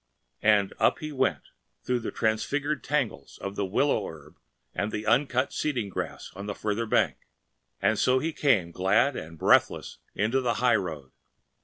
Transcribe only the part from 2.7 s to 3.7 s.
tangles of the